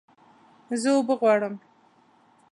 [0.81, 1.55] زه اوبه غواړم